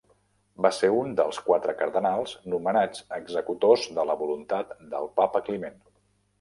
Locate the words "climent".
5.51-5.81